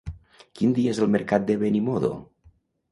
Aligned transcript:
Quin 0.59 0.73
dia 0.79 0.95
és 0.95 1.03
el 1.07 1.13
mercat 1.19 1.47
de 1.51 1.61
Benimodo? 1.67 2.15